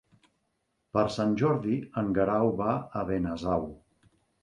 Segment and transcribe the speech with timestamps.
[0.97, 3.73] Per Sant Jordi en Guerau va a Benasau.